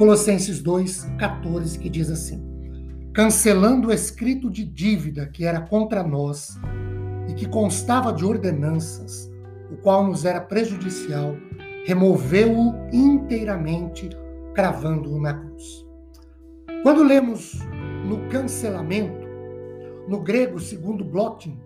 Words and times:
Colossenses 0.00 0.62
2, 0.62 1.12
14, 1.18 1.78
que 1.78 1.90
diz 1.90 2.10
assim: 2.10 2.42
Cancelando 3.12 3.88
o 3.88 3.92
escrito 3.92 4.48
de 4.48 4.64
dívida 4.64 5.26
que 5.26 5.44
era 5.44 5.60
contra 5.60 6.02
nós 6.02 6.58
e 7.28 7.34
que 7.34 7.46
constava 7.46 8.10
de 8.10 8.24
ordenanças, 8.24 9.30
o 9.70 9.76
qual 9.76 10.06
nos 10.06 10.24
era 10.24 10.40
prejudicial, 10.40 11.36
removeu-o 11.84 12.74
inteiramente, 12.90 14.08
cravando-o 14.54 15.20
na 15.20 15.34
cruz. 15.34 15.86
Quando 16.82 17.04
lemos 17.04 17.58
no 18.06 18.26
cancelamento, 18.30 19.28
no 20.08 20.18
grego, 20.22 20.58
segundo 20.58 21.04
Blottin, 21.04 21.60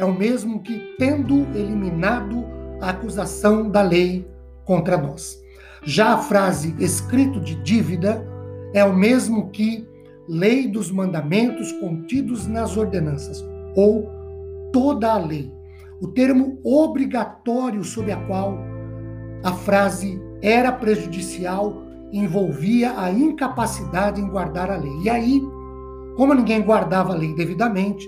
é 0.00 0.04
o 0.04 0.12
mesmo 0.12 0.60
que 0.60 0.96
tendo 0.98 1.46
eliminado 1.56 2.44
a 2.80 2.90
acusação 2.90 3.70
da 3.70 3.80
lei 3.80 4.28
contra 4.64 4.98
nós. 4.98 5.45
Já 5.84 6.14
a 6.14 6.18
frase 6.18 6.74
escrito 6.78 7.40
de 7.40 7.54
dívida 7.56 8.26
é 8.72 8.84
o 8.84 8.94
mesmo 8.94 9.50
que 9.50 9.86
lei 10.28 10.66
dos 10.66 10.90
mandamentos 10.90 11.70
contidos 11.72 12.46
nas 12.46 12.76
ordenanças, 12.76 13.44
ou 13.74 14.10
toda 14.72 15.12
a 15.12 15.18
lei. 15.18 15.52
O 16.00 16.08
termo 16.08 16.58
obrigatório 16.64 17.82
sob 17.84 18.10
a 18.10 18.16
qual 18.26 18.58
a 19.42 19.52
frase 19.52 20.20
era 20.42 20.72
prejudicial 20.72 21.82
envolvia 22.12 22.98
a 22.98 23.10
incapacidade 23.10 24.20
em 24.20 24.28
guardar 24.28 24.70
a 24.70 24.76
lei. 24.76 24.92
E 25.02 25.08
aí, 25.08 25.40
como 26.16 26.34
ninguém 26.34 26.62
guardava 26.62 27.12
a 27.12 27.16
lei 27.16 27.34
devidamente, 27.34 28.06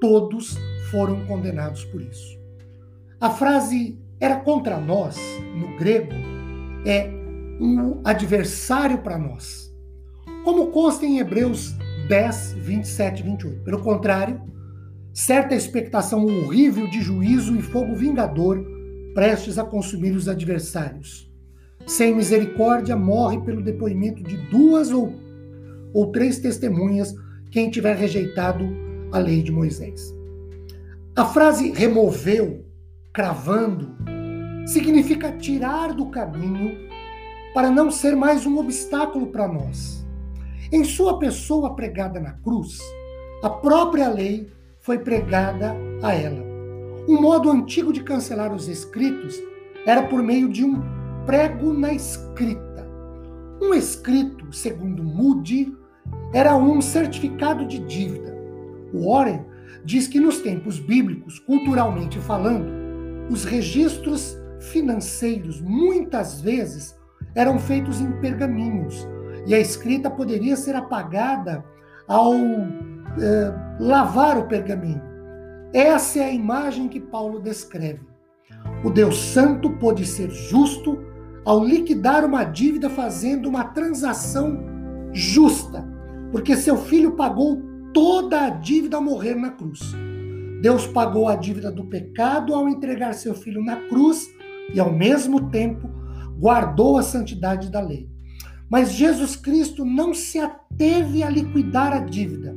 todos 0.00 0.58
foram 0.90 1.24
condenados 1.26 1.84
por 1.86 2.00
isso. 2.00 2.38
A 3.20 3.30
frase 3.30 3.98
era 4.20 4.36
contra 4.36 4.78
nós, 4.78 5.18
no 5.54 5.76
grego, 5.78 6.12
é 6.84 7.08
um 7.60 8.00
adversário 8.04 8.98
para 8.98 9.18
nós. 9.18 9.72
Como 10.44 10.68
consta 10.68 11.06
em 11.06 11.18
Hebreus 11.18 11.74
10, 12.08 12.54
27 12.58 13.20
e 13.20 13.22
28. 13.22 13.62
Pelo 13.62 13.80
contrário, 13.80 14.40
certa 15.12 15.54
expectação 15.54 16.24
horrível 16.24 16.88
de 16.88 17.00
juízo 17.00 17.56
e 17.56 17.62
fogo 17.62 17.94
vingador 17.94 18.64
prestes 19.14 19.58
a 19.58 19.64
consumir 19.64 20.12
os 20.12 20.28
adversários. 20.28 21.30
Sem 21.86 22.14
misericórdia, 22.14 22.96
morre 22.96 23.40
pelo 23.40 23.62
depoimento 23.62 24.22
de 24.22 24.36
duas 24.48 24.90
ou, 24.90 25.12
ou 25.92 26.10
três 26.10 26.38
testemunhas 26.38 27.14
quem 27.50 27.70
tiver 27.70 27.96
rejeitado 27.96 28.64
a 29.12 29.18
lei 29.18 29.42
de 29.42 29.52
Moisés. 29.52 30.14
A 31.14 31.24
frase 31.26 31.72
removeu, 31.72 32.64
cravando, 33.12 33.94
significa 34.66 35.32
tirar 35.32 35.92
do 35.92 36.06
caminho 36.06 36.88
para 37.54 37.70
não 37.70 37.90
ser 37.90 38.16
mais 38.16 38.46
um 38.46 38.58
obstáculo 38.58 39.26
para 39.26 39.48
nós. 39.48 40.06
Em 40.70 40.84
sua 40.84 41.18
pessoa 41.18 41.74
pregada 41.74 42.18
na 42.18 42.32
cruz, 42.32 42.78
a 43.42 43.50
própria 43.50 44.08
lei 44.08 44.50
foi 44.80 44.98
pregada 44.98 45.76
a 46.02 46.14
ela. 46.14 46.42
Um 47.08 47.20
modo 47.20 47.50
antigo 47.50 47.92
de 47.92 48.02
cancelar 48.02 48.54
os 48.54 48.68
escritos 48.68 49.36
era 49.84 50.04
por 50.04 50.22
meio 50.22 50.48
de 50.48 50.64
um 50.64 50.80
prego 51.26 51.72
na 51.72 51.92
escrita. 51.92 52.86
Um 53.60 53.74
escrito, 53.74 54.52
segundo 54.52 55.02
Moody, 55.02 55.76
era 56.32 56.56
um 56.56 56.80
certificado 56.80 57.66
de 57.66 57.78
dívida. 57.80 58.36
Warren 58.94 59.44
diz 59.84 60.06
que 60.06 60.20
nos 60.20 60.40
tempos 60.40 60.78
bíblicos, 60.78 61.38
culturalmente 61.40 62.18
falando, 62.18 62.72
os 63.30 63.44
registros 63.44 64.36
financeiros 64.70 65.60
muitas 65.60 66.40
vezes 66.40 66.98
eram 67.34 67.58
feitos 67.58 68.00
em 68.00 68.12
pergaminhos 68.20 69.06
e 69.46 69.54
a 69.54 69.58
escrita 69.58 70.10
poderia 70.10 70.56
ser 70.56 70.76
apagada 70.76 71.64
ao 72.06 72.34
eh, 72.34 73.54
lavar 73.80 74.38
o 74.38 74.46
pergaminho. 74.46 75.02
Essa 75.72 76.20
é 76.20 76.24
a 76.26 76.32
imagem 76.32 76.88
que 76.88 77.00
Paulo 77.00 77.40
descreve. 77.40 78.06
O 78.84 78.90
Deus 78.90 79.18
Santo 79.18 79.70
pôde 79.78 80.04
ser 80.06 80.30
justo 80.30 80.98
ao 81.44 81.64
liquidar 81.64 82.24
uma 82.24 82.44
dívida 82.44 82.88
fazendo 82.88 83.48
uma 83.48 83.64
transação 83.64 84.64
justa, 85.12 85.88
porque 86.30 86.56
seu 86.56 86.76
filho 86.76 87.12
pagou 87.12 87.60
toda 87.92 88.46
a 88.46 88.50
dívida 88.50 88.96
ao 88.96 89.02
morrer 89.02 89.34
na 89.34 89.50
cruz. 89.50 89.80
Deus 90.60 90.86
pagou 90.86 91.28
a 91.28 91.34
dívida 91.34 91.72
do 91.72 91.84
pecado 91.86 92.54
ao 92.54 92.68
entregar 92.68 93.14
seu 93.14 93.34
filho 93.34 93.64
na 93.64 93.76
cruz 93.88 94.28
e, 94.74 94.80
ao 94.80 94.92
mesmo 94.92 95.50
tempo, 95.50 95.88
guardou 96.38 96.98
a 96.98 97.02
santidade 97.02 97.70
da 97.70 97.80
lei. 97.80 98.08
Mas 98.70 98.92
Jesus 98.92 99.36
Cristo 99.36 99.84
não 99.84 100.14
se 100.14 100.38
ateve 100.38 101.22
a 101.22 101.28
liquidar 101.28 101.92
a 101.92 101.98
dívida. 101.98 102.56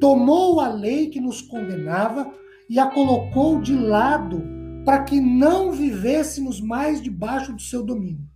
Tomou 0.00 0.60
a 0.60 0.68
lei 0.68 1.08
que 1.08 1.20
nos 1.20 1.40
condenava 1.40 2.30
e 2.68 2.78
a 2.78 2.86
colocou 2.86 3.60
de 3.60 3.74
lado 3.74 4.42
para 4.84 5.04
que 5.04 5.20
não 5.20 5.72
vivêssemos 5.72 6.60
mais 6.60 7.00
debaixo 7.00 7.52
do 7.52 7.62
seu 7.62 7.82
domínio. 7.82 8.26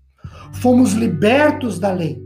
Fomos 0.54 0.92
libertos 0.92 1.78
da 1.78 1.92
lei. 1.92 2.22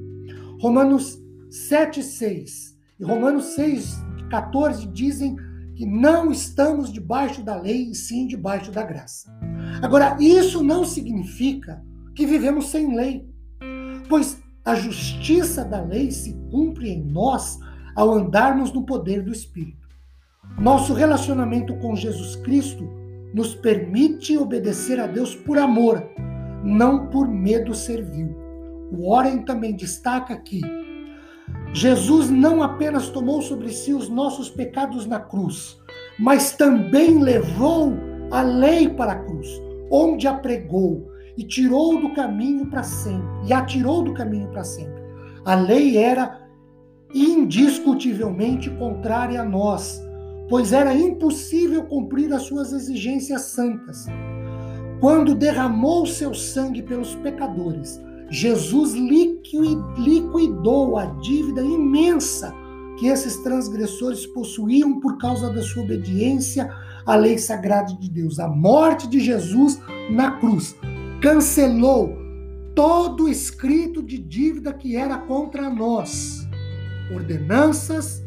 Romanos 0.61 1.19
7:6 1.51 2.75
e 2.99 3.05
Romanos 3.05 3.55
6:14 3.57 4.91
dizem 4.93 5.37
que 5.75 5.85
não 5.85 6.31
estamos 6.31 6.93
debaixo 6.93 7.43
da 7.43 7.61
lei 7.61 7.91
e 7.91 7.95
sim 7.95 8.27
debaixo 8.27 8.71
da 8.71 8.83
graça. 8.83 9.31
Agora, 9.83 10.17
isso 10.21 10.63
não 10.63 10.85
significa 10.85 11.83
que 12.15 12.27
vivemos 12.27 12.69
sem 12.69 12.95
lei, 12.95 13.29
pois 14.09 14.43
a 14.65 14.75
justiça 14.75 15.65
da 15.65 15.83
lei 15.83 16.11
se 16.11 16.33
cumpre 16.51 16.91
em 16.91 17.03
nós 17.03 17.59
ao 17.95 18.13
andarmos 18.13 18.73
no 18.73 18.85
poder 18.85 19.23
do 19.23 19.33
Espírito. 19.33 19.89
Nosso 20.59 20.95
relacionamento 20.95 21.77
com 21.79 21.97
Jesus 21.97 22.37
Cristo 22.37 22.89
nos 23.35 23.55
permite 23.55 24.39
obedecer 24.39 25.01
a 25.01 25.07
Deus 25.07 25.35
por 25.35 25.59
amor, 25.59 26.03
não 26.63 27.09
por 27.09 27.29
medo 27.29 27.75
servil. 27.75 28.35
O 28.93 29.11
Warren 29.11 29.43
também 29.43 29.75
destaca 29.75 30.37
que 30.37 30.61
Jesus 31.73 32.31
não 32.31 32.63
apenas 32.63 33.09
tomou 33.09 33.43
sobre 33.43 33.71
si 33.71 33.93
os 33.93 34.09
nossos 34.09 34.49
pecados 34.49 35.07
na 35.07 35.19
cruz, 35.19 35.77
mas 36.19 36.53
também 36.53 37.21
levou 37.21 37.93
a 38.35 38.43
lei 38.43 38.89
para 38.89 39.13
a 39.13 39.19
cruz, 39.21 39.47
onde 39.89 40.27
a 40.27 40.35
pregou, 40.35 41.09
e 41.37 41.45
tirou 41.45 42.01
do 42.01 42.13
caminho 42.15 42.67
para 42.67 42.83
sempre, 42.83 43.29
e 43.47 43.53
a 43.53 43.65
tirou 43.65 44.03
do 44.03 44.13
caminho 44.13 44.49
para 44.49 44.65
sempre. 44.65 45.01
A 45.45 45.55
lei 45.55 45.97
era 45.97 46.41
indiscutivelmente 47.15 48.69
contrária 48.71 49.41
a 49.41 49.45
nós, 49.45 50.03
pois 50.49 50.73
era 50.73 50.93
impossível 50.93 51.85
cumprir 51.85 52.33
as 52.33 52.43
suas 52.43 52.73
exigências 52.73 53.43
santas. 53.43 54.07
Quando 54.99 55.37
derramou 55.37 56.05
seu 56.05 56.35
sangue 56.35 56.83
pelos 56.83 57.15
pecadores, 57.17 58.03
Jesus 58.31 58.95
liquidou 58.95 60.99
a 60.99 61.07
dívida 61.21 61.63
imensa 61.63 62.53
que 62.99 63.07
esses 63.07 63.37
transgressores 63.45 64.27
possuíam 64.27 64.99
por 64.99 65.19
causa 65.19 65.53
da 65.53 65.63
sua 65.63 65.85
obediência 65.85 66.69
à 67.07 67.17
lei 67.17 67.39
sagrada 67.39 67.95
de 67.95 68.11
Deus. 68.11 68.39
A 68.39 68.49
morte 68.49 69.09
de 69.09 69.21
Jesus 69.21 69.81
na 70.11 70.33
cruz 70.33 70.77
cancelou 71.21 72.17
todo 72.75 73.29
escrito 73.29 74.03
de 74.03 74.19
dívida 74.19 74.73
que 74.73 74.97
era 74.97 75.19
contra 75.19 75.71
nós. 75.71 76.47
Ordenanças, 77.15 78.23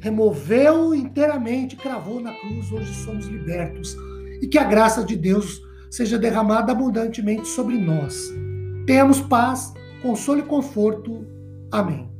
removeu 0.00 0.94
inteiramente, 0.94 1.76
cravou 1.76 2.20
na 2.20 2.32
cruz, 2.32 2.72
hoje 2.72 2.92
somos 3.04 3.26
libertos. 3.26 3.96
E 4.40 4.46
que 4.46 4.58
a 4.58 4.64
graça 4.64 5.04
de 5.04 5.16
Deus 5.16 5.60
seja 5.90 6.18
derramada 6.18 6.72
abundantemente 6.72 7.46
sobre 7.46 7.78
nós. 7.78 8.32
Temos 8.86 9.20
paz, 9.20 9.72
consolo 10.02 10.40
e 10.40 10.42
conforto. 10.42 11.24
Amém. 11.70 12.11